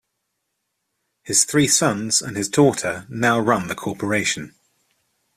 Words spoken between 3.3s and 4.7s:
run the corporation.